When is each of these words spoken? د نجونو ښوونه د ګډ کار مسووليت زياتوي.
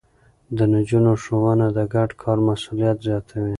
د 0.57 0.59
نجونو 0.73 1.11
ښوونه 1.23 1.65
د 1.77 1.79
ګډ 1.93 2.09
کار 2.21 2.37
مسووليت 2.47 2.97
زياتوي. 3.07 3.49